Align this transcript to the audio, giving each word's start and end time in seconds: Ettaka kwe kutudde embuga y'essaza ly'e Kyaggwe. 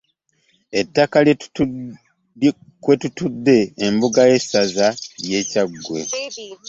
Ettaka 0.79 1.19
kwe 2.83 2.93
kutudde 3.03 3.57
embuga 3.85 4.21
y'essaza 4.31 4.87
ly'e 5.23 5.41
Kyaggwe. 5.49 6.01